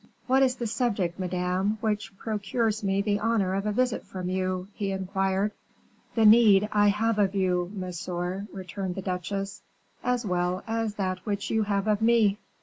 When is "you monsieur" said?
7.35-8.47